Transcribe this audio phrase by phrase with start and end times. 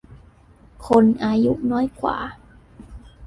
[0.87, 2.17] คนอายุน้อยกว่า